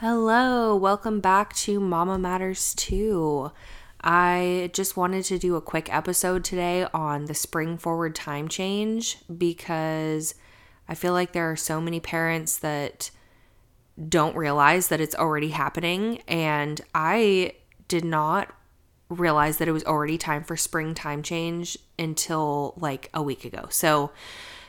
[0.00, 3.50] Hello, welcome back to Mama Matters Too.
[4.00, 9.18] I just wanted to do a quick episode today on the spring forward time change
[9.36, 10.36] because
[10.88, 13.10] I feel like there are so many parents that
[14.08, 16.22] don't realize that it's already happening.
[16.28, 17.54] And I
[17.88, 18.54] did not
[19.08, 23.66] realize that it was already time for spring time change until like a week ago.
[23.68, 24.12] So,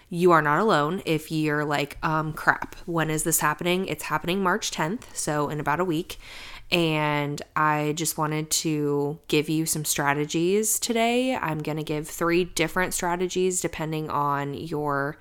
[0.09, 3.87] you are not alone if you're like, um, crap, when is this happening?
[3.87, 6.17] It's happening March 10th, so in about a week.
[6.71, 11.35] And I just wanted to give you some strategies today.
[11.35, 15.17] I'm going to give three different strategies depending on your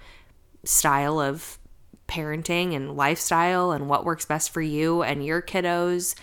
[0.64, 1.58] style of
[2.06, 6.14] parenting and lifestyle and what works best for you and your kiddos.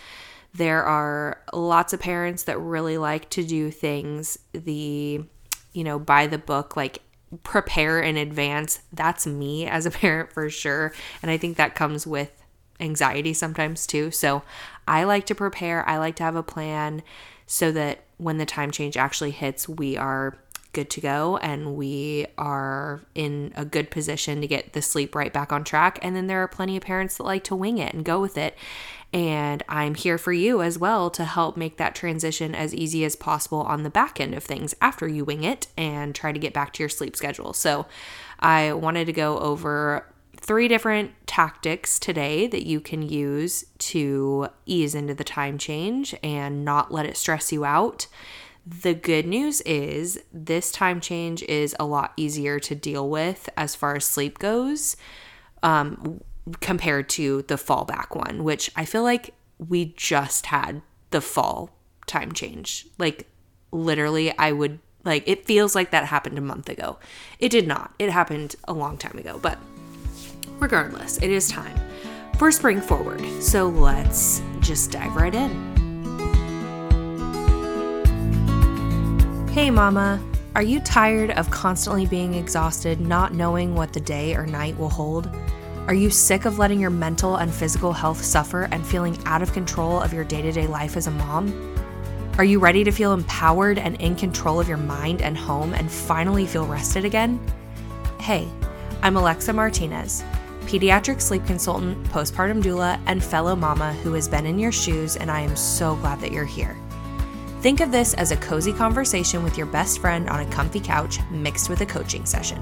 [0.54, 5.24] There are lots of parents that really like to do things the,
[5.72, 7.02] you know, by the book, like
[7.42, 8.80] prepare in advance.
[8.92, 10.92] That's me as a parent for sure.
[11.22, 12.32] And I think that comes with
[12.80, 14.10] anxiety sometimes too.
[14.10, 14.42] So
[14.86, 17.02] I like to prepare, I like to have a plan
[17.46, 20.38] so that when the time change actually hits, we are
[20.72, 25.32] good to go and we are in a good position to get the sleep right
[25.32, 25.98] back on track.
[26.02, 28.36] And then there are plenty of parents that like to wing it and go with
[28.36, 28.54] it.
[29.12, 33.16] And I'm here for you as well to help make that transition as easy as
[33.16, 36.52] possible on the back end of things after you wing it and try to get
[36.52, 37.52] back to your sleep schedule.
[37.52, 37.86] So,
[38.38, 44.94] I wanted to go over three different tactics today that you can use to ease
[44.94, 48.06] into the time change and not let it stress you out.
[48.66, 53.74] The good news is this time change is a lot easier to deal with as
[53.74, 54.96] far as sleep goes.
[55.62, 56.20] Um,
[56.60, 62.32] compared to the fallback one, which I feel like we just had the fall time
[62.32, 62.86] change.
[62.98, 63.26] Like
[63.72, 66.98] literally I would like it feels like that happened a month ago.
[67.38, 67.94] It did not.
[67.98, 69.58] It happened a long time ago, but
[70.58, 71.78] regardless, it is time
[72.38, 73.24] for spring forward.
[73.42, 75.76] So let's just dive right in.
[79.52, 80.22] Hey mama,
[80.54, 84.90] are you tired of constantly being exhausted, not knowing what the day or night will
[84.90, 85.30] hold?
[85.86, 89.52] Are you sick of letting your mental and physical health suffer and feeling out of
[89.52, 91.76] control of your day to day life as a mom?
[92.38, 95.88] Are you ready to feel empowered and in control of your mind and home and
[95.88, 97.40] finally feel rested again?
[98.18, 98.48] Hey,
[99.00, 100.24] I'm Alexa Martinez,
[100.62, 105.30] pediatric sleep consultant, postpartum doula, and fellow mama who has been in your shoes, and
[105.30, 106.76] I am so glad that you're here.
[107.60, 111.20] Think of this as a cozy conversation with your best friend on a comfy couch
[111.30, 112.60] mixed with a coaching session.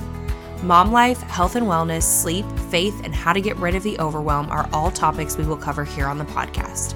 [0.65, 4.49] Mom life, health and wellness, sleep, faith, and how to get rid of the overwhelm
[4.51, 6.95] are all topics we will cover here on the podcast.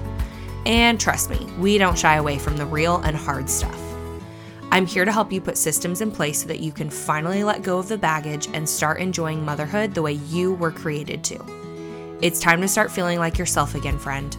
[0.65, 3.79] And trust me, we don't shy away from the real and hard stuff.
[4.71, 7.61] I'm here to help you put systems in place so that you can finally let
[7.61, 12.17] go of the baggage and start enjoying motherhood the way you were created to.
[12.21, 14.35] It's time to start feeling like yourself again, friend.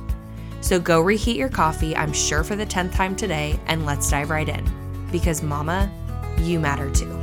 [0.61, 4.31] So go reheat your coffee, I'm sure for the 10th time today, and let's dive
[4.31, 4.69] right in.
[5.13, 5.89] Because, Mama,
[6.39, 7.20] you matter too.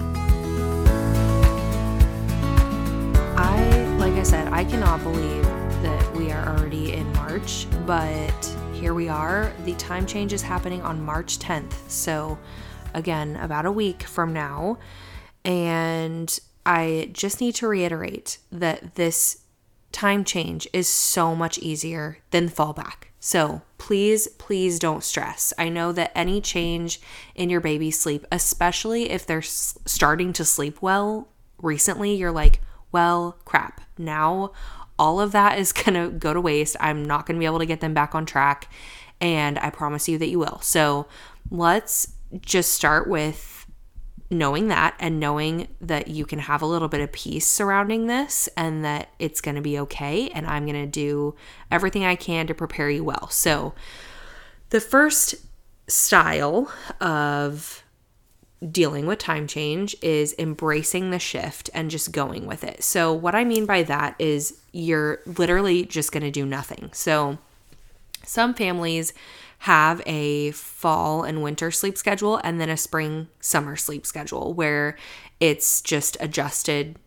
[4.27, 5.43] Said, I cannot believe
[5.83, 9.53] that we are already in March, but here we are.
[9.63, 11.71] The time change is happening on March 10th.
[11.87, 12.37] So,
[12.93, 14.79] again, about a week from now.
[15.45, 19.43] And I just need to reiterate that this
[19.93, 23.05] time change is so much easier than fallback.
[23.21, 25.53] So please, please don't stress.
[25.57, 26.99] I know that any change
[27.33, 31.29] in your baby's sleep, especially if they're starting to sleep well
[31.61, 32.59] recently, you're like,
[32.91, 33.76] well, crap.
[33.97, 34.51] Now
[34.99, 36.75] all of that is going to go to waste.
[36.79, 38.69] I'm not going to be able to get them back on track.
[39.19, 40.59] And I promise you that you will.
[40.61, 41.07] So
[41.49, 43.65] let's just start with
[44.29, 48.49] knowing that and knowing that you can have a little bit of peace surrounding this
[48.57, 50.29] and that it's going to be okay.
[50.29, 51.35] And I'm going to do
[51.71, 53.29] everything I can to prepare you well.
[53.29, 53.73] So,
[54.69, 55.35] the first
[55.87, 56.69] style
[56.99, 57.83] of
[58.71, 62.83] dealing with time change is embracing the shift and just going with it.
[62.83, 66.89] So, what I mean by that is you're literally just going to do nothing.
[66.93, 67.37] So,
[68.23, 69.13] some families
[69.59, 74.95] have a fall and winter sleep schedule and then a spring summer sleep schedule where
[75.39, 76.97] it's just adjusted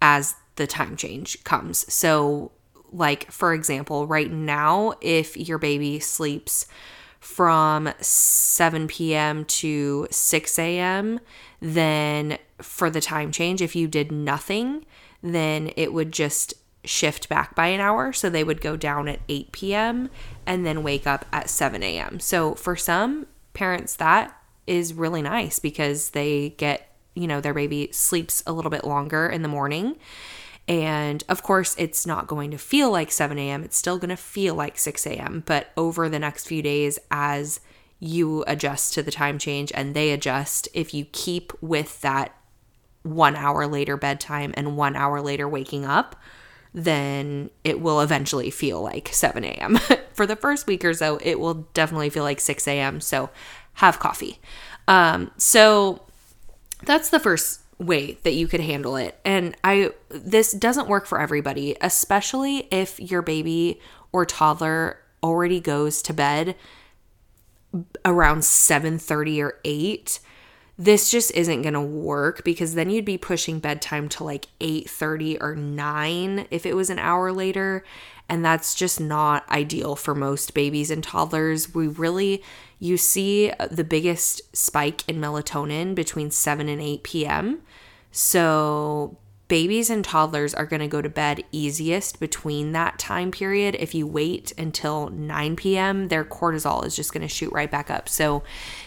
[0.00, 1.92] as the time change comes.
[1.92, 2.52] So,
[2.92, 6.66] like for example, right now, if your baby sleeps
[7.20, 9.44] from 7 p.m.
[9.44, 11.20] to 6 a.m.,
[11.60, 14.84] then for the time change, if you did nothing,
[15.22, 16.54] then it would just
[16.84, 18.12] shift back by an hour.
[18.12, 20.10] So they would go down at 8 p.m.
[20.46, 22.20] and then wake up at 7 a.m.
[22.20, 27.88] So for some parents, that is really nice because they get, you know, their baby
[27.92, 29.96] sleeps a little bit longer in the morning
[30.68, 34.16] And of course, it's not going to feel like 7 a.m., it's still going to
[34.16, 35.44] feel like 6 a.m.
[35.46, 37.60] But over the next few days, as
[38.00, 42.34] you adjust to the time change and they adjust, if you keep with that
[43.02, 46.16] one hour later bedtime and one hour later waking up,
[46.74, 49.78] then it will eventually feel like 7 a.m.
[50.12, 53.00] For the first week or so, it will definitely feel like 6 a.m.
[53.00, 53.30] So
[53.74, 54.40] have coffee.
[54.88, 56.02] Um, so
[56.84, 59.18] that's the first way that you could handle it.
[59.24, 63.80] And I this doesn't work for everybody, especially if your baby
[64.12, 66.56] or toddler already goes to bed
[68.04, 70.20] around 7:30 or 8
[70.78, 75.38] this just isn't going to work because then you'd be pushing bedtime to like 8:30
[75.40, 77.82] or 9 if it was an hour later
[78.28, 81.74] and that's just not ideal for most babies and toddlers.
[81.74, 82.42] We really
[82.78, 87.62] you see the biggest spike in melatonin between 7 and 8 p.m.
[88.10, 89.16] So
[89.48, 93.76] babies and toddlers are going to go to bed easiest between that time period.
[93.78, 97.90] If you wait until 9 p.m., their cortisol is just going to shoot right back
[97.90, 98.08] up.
[98.08, 98.42] So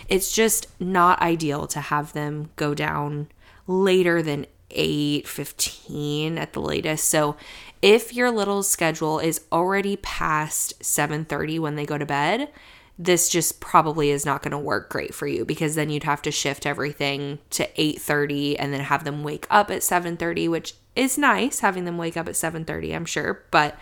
[0.07, 3.29] it's just not ideal to have them go down
[3.67, 7.07] later than 8:15 at the latest.
[7.07, 7.35] So
[7.81, 12.49] if your little schedule is already past 7:30 when they go to bed,
[12.97, 16.21] this just probably is not going to work great for you because then you'd have
[16.23, 21.17] to shift everything to 8:30 and then have them wake up at 7:30 which is
[21.17, 23.77] nice having them wake up at 7:30 I'm sure but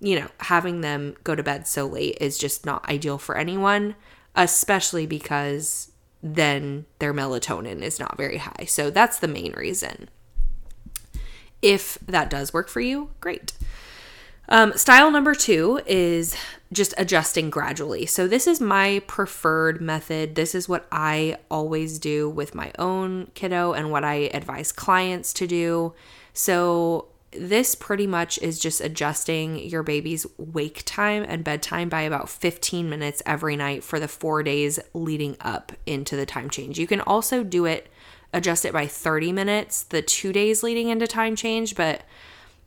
[0.00, 3.94] you know having them go to bed so late is just not ideal for anyone
[4.36, 5.90] especially because
[6.22, 8.66] then their melatonin is not very high.
[8.66, 10.08] So that's the main reason
[11.62, 13.52] if that does work for you great
[14.50, 16.36] um, style number two is
[16.72, 18.04] just adjusting gradually.
[18.04, 20.34] So, this is my preferred method.
[20.34, 25.32] This is what I always do with my own kiddo and what I advise clients
[25.34, 25.94] to do.
[26.32, 32.28] So, this pretty much is just adjusting your baby's wake time and bedtime by about
[32.28, 36.76] 15 minutes every night for the four days leading up into the time change.
[36.76, 37.88] You can also do it,
[38.32, 42.02] adjust it by 30 minutes the two days leading into time change, but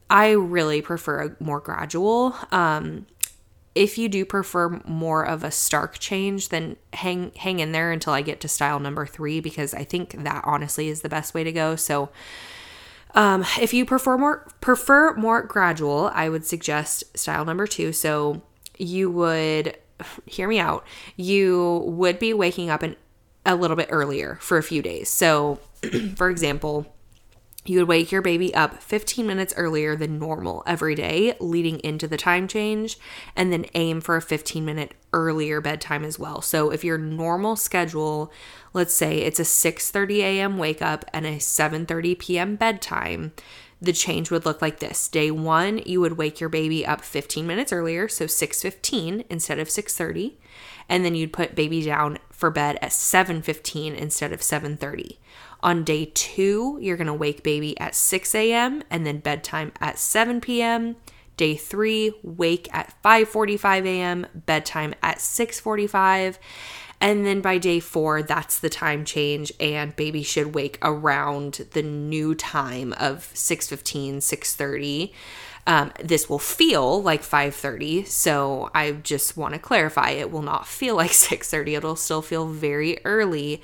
[0.10, 2.36] I really prefer a more gradual.
[2.51, 3.06] Um,
[3.75, 8.13] if you do prefer more of a stark change, then hang hang in there until
[8.13, 11.44] I get to style number three because I think that honestly is the best way
[11.44, 11.75] to go.
[11.75, 12.10] So,
[13.15, 17.94] um, if you prefer more prefer more gradual, I would suggest style number two.
[17.94, 18.44] So
[18.77, 19.77] you would
[20.25, 20.86] hear me out.
[21.15, 22.95] You would be waking up an,
[23.45, 25.10] a little bit earlier for a few days.
[25.10, 25.60] So,
[26.16, 26.94] for example,
[27.66, 32.07] you would wake your baby up 15 minutes earlier than normal every day leading into
[32.07, 32.98] the time change
[33.36, 36.42] and then aim for a 15 minute earlier bedtime as well.
[36.42, 38.31] So if your normal schedule,
[38.74, 40.57] let's say it's a 6:30 a.m.
[40.57, 42.56] wake up and a 7:30 p.m.
[42.57, 43.31] bedtime,
[43.81, 45.07] the change would look like this.
[45.07, 49.69] Day 1, you would wake your baby up 15 minutes earlier, so 6:15 instead of
[49.69, 50.34] 6:30,
[50.89, 55.18] and then you'd put baby down for bed at 7:15 instead of 7:30.
[55.62, 58.83] On day two, you're going to wake baby at 6 a.m.
[58.89, 60.97] and then bedtime at 7 p.m.
[61.38, 66.38] Day three, wake at 5:45 a.m., bedtime at 6:45.
[67.01, 71.81] And then by day four, that's the time change, and baby should wake around the
[71.81, 75.12] new time of 6:15, 6:30.
[75.65, 80.67] Um, this will feel like 5:30, so I just want to clarify: it will not
[80.67, 81.77] feel like 6:30.
[81.77, 83.62] It'll still feel very early,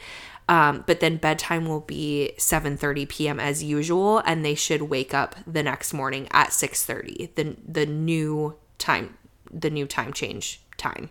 [0.48, 3.40] um, but then bedtime will be 7:30 p.m.
[3.40, 7.36] as usual, and they should wake up the next morning at 6:30.
[7.36, 9.18] The the new time,
[9.52, 11.10] the new time change time.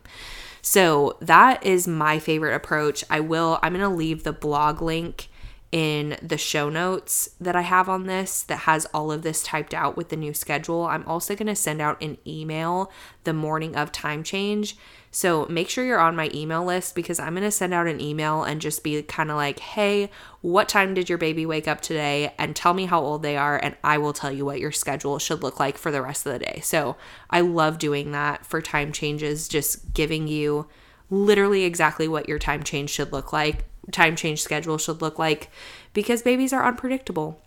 [0.62, 3.04] So that is my favorite approach.
[3.08, 3.58] I will.
[3.62, 5.28] I'm gonna leave the blog link
[5.70, 9.74] in the show notes that I have on this that has all of this typed
[9.74, 10.86] out with the new schedule.
[10.86, 12.90] I'm also going to send out an email
[13.24, 14.78] the morning of time change.
[15.10, 18.00] So make sure you're on my email list because I'm going to send out an
[18.00, 20.10] email and just be kind of like, hey,
[20.40, 22.34] what time did your baby wake up today?
[22.38, 25.18] And tell me how old they are, and I will tell you what your schedule
[25.18, 26.60] should look like for the rest of the day.
[26.62, 26.96] So
[27.28, 30.66] I love doing that for time changes, just giving you
[31.10, 35.50] literally exactly what your time change should look like time change schedule should look like
[35.92, 37.40] because babies are unpredictable.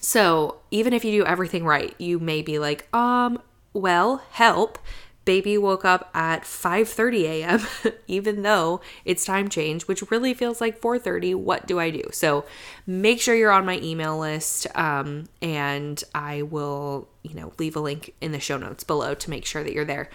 [0.00, 3.40] So, even if you do everything right, you may be like, um,
[3.72, 4.78] well, help.
[5.26, 7.60] Baby woke up at 5:30 a.m.
[8.08, 11.34] even though it's time change, which really feels like 4:30.
[11.34, 12.04] What do I do?
[12.12, 12.46] So,
[12.86, 17.80] make sure you're on my email list um, and I will, you know, leave a
[17.80, 20.08] link in the show notes below to make sure that you're there.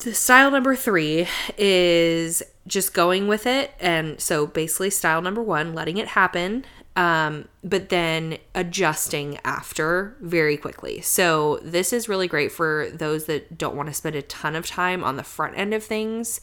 [0.00, 1.28] The style number three
[1.58, 3.72] is just going with it.
[3.78, 6.64] And so basically, style number one, letting it happen.
[6.96, 11.00] um, but then adjusting after very quickly.
[11.00, 14.66] So, this is really great for those that don't want to spend a ton of
[14.66, 16.40] time on the front end of things,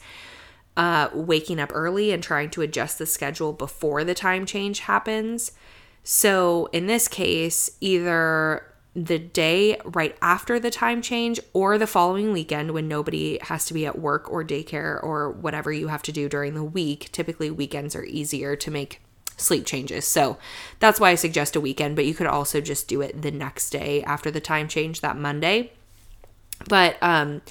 [0.76, 5.52] uh, waking up early and trying to adjust the schedule before the time change happens.
[6.02, 8.62] So, in this case, either
[9.04, 13.74] the day right after the time change or the following weekend when nobody has to
[13.74, 17.10] be at work or daycare or whatever you have to do during the week.
[17.12, 19.00] Typically, weekends are easier to make
[19.36, 20.04] sleep changes.
[20.04, 20.36] So
[20.80, 23.70] that's why I suggest a weekend, but you could also just do it the next
[23.70, 25.72] day after the time change that Monday.
[26.68, 27.42] But um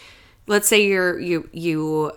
[0.47, 2.11] let's say you're you you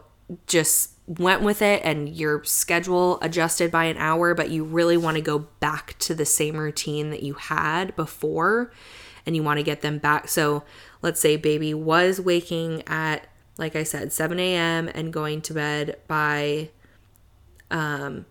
[0.49, 5.16] just went with it and your schedule adjusted by an hour, but you really want
[5.16, 8.72] to go back to the same routine that you had before
[9.26, 10.28] and you want to get them back.
[10.28, 10.64] So
[11.02, 13.26] let's say baby was waking at,
[13.58, 14.88] like I said, 7 a.m.
[14.94, 16.70] and going to bed by,
[17.70, 18.26] um,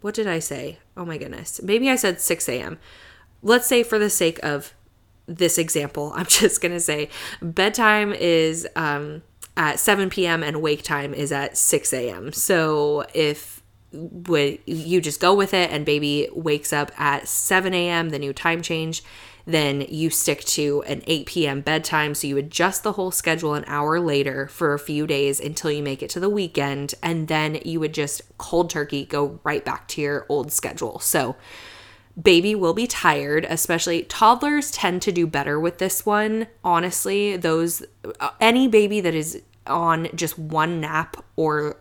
[0.00, 0.78] what did I say?
[0.96, 1.60] Oh my goodness.
[1.62, 2.78] Maybe I said 6 a.m.
[3.42, 4.74] Let's say, for the sake of
[5.26, 7.08] this example, I'm just going to say
[7.40, 9.22] bedtime is um,
[9.56, 10.42] at 7 p.m.
[10.42, 12.32] and wake time is at 6 a.m.
[12.32, 13.60] So if
[13.92, 18.32] when you just go with it and baby wakes up at 7 a.m., the new
[18.32, 19.02] time change,
[19.46, 21.60] then you stick to an 8 p.m.
[21.60, 22.14] bedtime.
[22.14, 25.82] So you adjust the whole schedule an hour later for a few days until you
[25.82, 26.94] make it to the weekend.
[27.02, 30.98] And then you would just cold turkey go right back to your old schedule.
[31.00, 31.36] So
[32.20, 36.46] baby will be tired, especially toddlers tend to do better with this one.
[36.64, 37.82] Honestly, those,
[38.18, 41.76] uh, any baby that is on just one nap or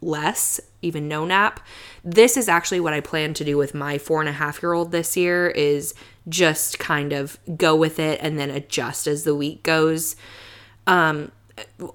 [0.00, 1.60] less, even no nap.
[2.04, 4.72] This is actually what I plan to do with my four and a half year
[4.72, 5.94] old this year is
[6.28, 10.16] just kind of go with it and then adjust as the week goes.
[10.86, 11.32] Um,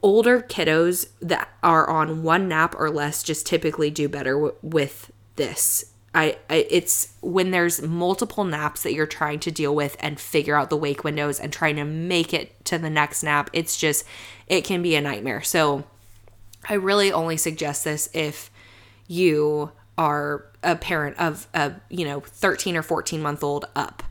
[0.02, 5.12] older kiddos that are on one nap or less just typically do better w- with
[5.36, 5.94] this.
[6.14, 10.56] I, I, it's when there's multiple naps that you're trying to deal with and figure
[10.56, 13.50] out the wake windows and trying to make it to the next nap.
[13.54, 14.06] It's just
[14.48, 15.44] it can be a nightmare.
[15.44, 15.84] So
[16.68, 18.50] I really only suggest this if
[19.08, 24.04] you are a parent of a, you know, 13 or 14 month old up.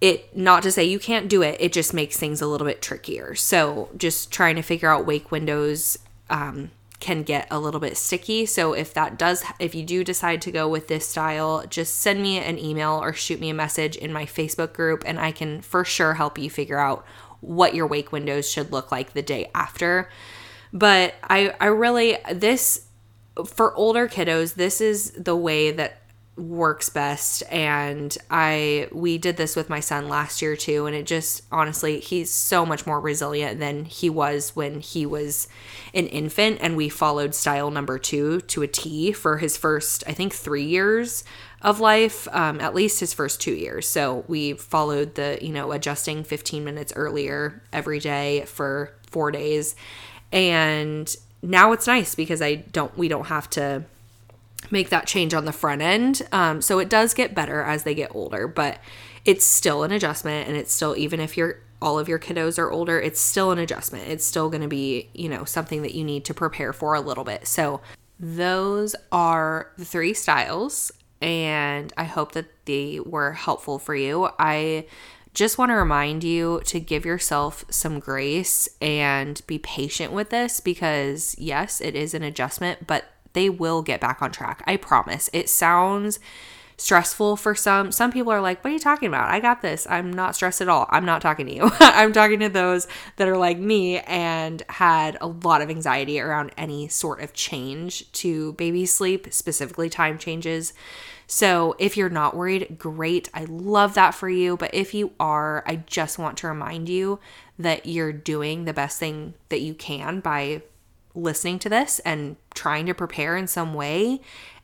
[0.00, 2.82] It not to say you can't do it, it just makes things a little bit
[2.82, 3.34] trickier.
[3.34, 6.70] So, just trying to figure out wake windows um,
[7.00, 8.44] can get a little bit sticky.
[8.44, 12.20] So, if that does, if you do decide to go with this style, just send
[12.20, 15.62] me an email or shoot me a message in my Facebook group, and I can
[15.62, 17.06] for sure help you figure out
[17.40, 20.10] what your wake windows should look like the day after.
[20.72, 22.83] But I, I really, this,
[23.46, 26.00] for older kiddos, this is the way that
[26.36, 27.44] works best.
[27.48, 32.00] And i we did this with my son last year too and it just honestly
[32.00, 35.46] he's so much more resilient than he was when he was
[35.92, 36.58] an infant.
[36.60, 40.64] And we followed style number two to a t for his first i think three
[40.64, 41.22] years
[41.62, 43.88] of life um, at least his first two years.
[43.88, 49.74] So we followed the you know adjusting 15 minutes earlier every day for four days.
[50.32, 51.14] And
[51.44, 53.84] now it's nice because I don't we don't have to
[54.70, 56.22] make that change on the front end.
[56.32, 58.78] Um, so it does get better as they get older, but
[59.24, 62.70] it's still an adjustment and it's still even if you're all of your kiddos are
[62.70, 64.08] older, it's still an adjustment.
[64.08, 67.00] It's still going to be, you know, something that you need to prepare for a
[67.00, 67.46] little bit.
[67.46, 67.82] So
[68.18, 74.30] those are the three styles and I hope that they were helpful for you.
[74.38, 74.86] I
[75.34, 80.60] just want to remind you to give yourself some grace and be patient with this
[80.60, 84.62] because, yes, it is an adjustment, but they will get back on track.
[84.66, 85.28] I promise.
[85.32, 86.20] It sounds
[86.76, 87.92] stressful for some.
[87.92, 89.30] Some people are like, What are you talking about?
[89.30, 89.86] I got this.
[89.88, 90.86] I'm not stressed at all.
[90.90, 91.70] I'm not talking to you.
[91.80, 92.86] I'm talking to those
[93.16, 98.10] that are like me and had a lot of anxiety around any sort of change
[98.12, 100.72] to baby sleep, specifically time changes.
[101.26, 103.28] So if you're not worried, great.
[103.32, 104.56] I love that for you.
[104.56, 107.18] But if you are, I just want to remind you
[107.58, 110.62] that you're doing the best thing that you can by
[111.14, 114.20] listening to this and trying to prepare in some way.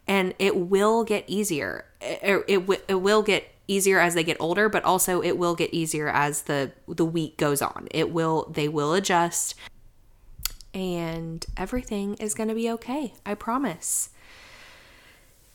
[0.06, 1.84] And it will get easier.
[2.00, 5.72] It, it, it will get easier as they get older, but also it will get
[5.72, 7.86] easier as the the week goes on.
[7.92, 9.54] It will they will adjust
[10.74, 13.14] and everything is going to be okay.
[13.26, 14.10] I promise.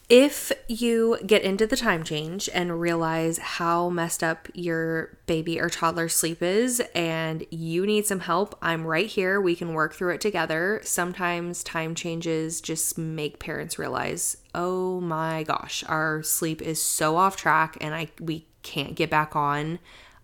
[0.08, 5.68] If you get into the time change and realize how messed up your baby or
[5.68, 9.42] toddler sleep is and you need some help, I'm right here.
[9.42, 10.80] We can work through it together.
[10.84, 17.36] Sometimes time changes just make parents realize, "Oh my gosh, our sleep is so off
[17.36, 19.80] track and I we can't get back on."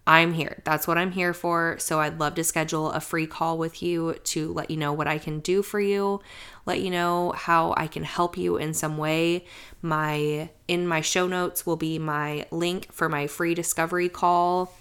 [0.07, 0.61] I'm here.
[0.65, 1.77] That's what I'm here for.
[1.79, 5.07] So I'd love to schedule a free call with you to let you know what
[5.07, 6.21] I can do for you,
[6.65, 9.45] let you know how I can help you in some way.
[9.81, 14.73] My in my show notes will be my link for my free discovery call.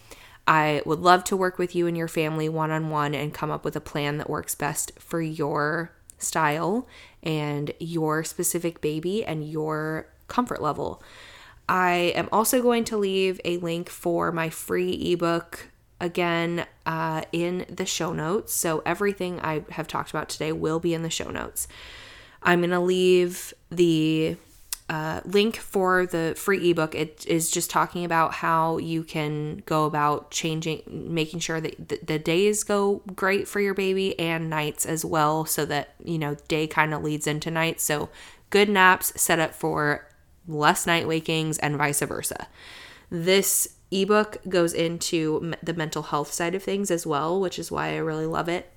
[0.46, 3.50] I would love to work with you and your family one on one and come
[3.50, 6.88] up with a plan that works best for your style
[7.22, 11.02] and your specific baby and your comfort level.
[11.70, 15.68] I am also going to leave a link for my free ebook
[16.00, 18.52] again uh, in the show notes.
[18.52, 21.68] So everything I have talked about today will be in the show notes.
[22.42, 24.36] I'm going to leave the
[24.88, 26.96] uh, link for the free ebook.
[26.96, 32.00] It is just talking about how you can go about changing, making sure that the,
[32.02, 36.34] the days go great for your baby and nights as well, so that you know
[36.48, 37.80] day kind of leads into night.
[37.80, 38.08] So
[38.48, 40.09] good naps set up for
[40.50, 42.48] less night wakings, and vice versa.
[43.10, 47.94] This ebook goes into the mental health side of things as well, which is why
[47.94, 48.70] I really love it.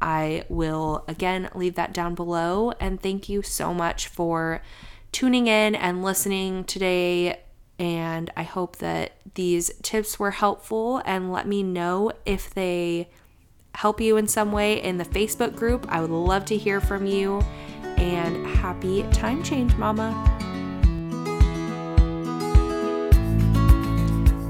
[0.00, 2.72] I will again leave that down below.
[2.80, 4.62] And thank you so much for
[5.12, 7.40] tuning in and listening today.
[7.78, 13.08] And I hope that these tips were helpful and let me know if they
[13.74, 15.86] help you in some way in the Facebook group.
[15.88, 17.42] I would love to hear from you.
[17.96, 20.47] And happy time change, Mama.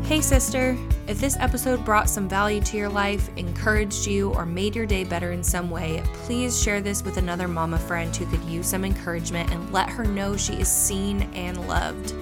[0.08, 0.74] Hey, sister.
[1.06, 5.04] If this episode brought some value to your life, encouraged you, or made your day
[5.04, 8.86] better in some way, please share this with another mama friend who could use some
[8.86, 12.14] encouragement and let her know she is seen and loved.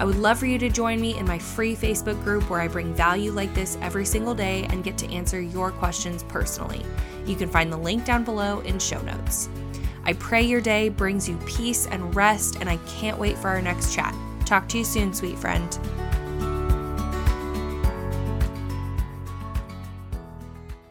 [0.00, 2.66] I would love for you to join me in my free Facebook group where I
[2.66, 6.84] bring value like this every single day and get to answer your questions personally.
[7.26, 9.48] You can find the link down below in show notes.
[10.02, 13.62] I pray your day brings you peace and rest, and I can't wait for our
[13.62, 14.16] next chat.
[14.46, 15.78] Talk to you soon, sweet friend.